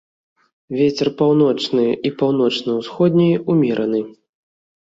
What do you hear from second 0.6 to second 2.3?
Вецер паўночны і